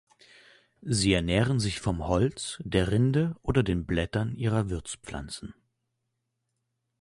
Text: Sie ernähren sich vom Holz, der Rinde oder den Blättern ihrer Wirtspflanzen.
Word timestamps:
Sie 0.81 1.13
ernähren 1.13 1.59
sich 1.59 1.79
vom 1.79 2.07
Holz, 2.07 2.59
der 2.63 2.89
Rinde 2.91 3.35
oder 3.43 3.61
den 3.61 3.85
Blättern 3.85 4.35
ihrer 4.35 4.67
Wirtspflanzen. 4.71 5.53